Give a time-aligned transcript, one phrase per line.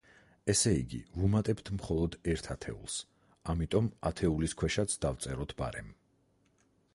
[0.51, 2.95] ესე იგი, ვუმატებთ მხოლოდ ერთ ათეულს,
[3.55, 5.95] ამიტომ ათეულის ქვეშაც დავწეროთ ბარემ.